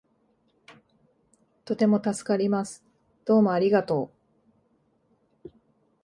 [1.63, 2.83] とても助かります。
[3.23, 4.09] どうもありがと
[5.45, 5.49] う